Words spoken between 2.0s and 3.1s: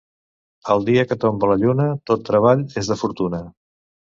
tot treball és de